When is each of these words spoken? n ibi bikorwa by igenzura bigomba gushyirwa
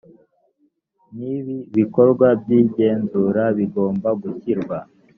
n 1.17 1.19
ibi 1.35 1.57
bikorwa 1.77 2.27
by 2.41 2.49
igenzura 2.61 3.43
bigomba 3.57 4.09
gushyirwa 4.21 4.77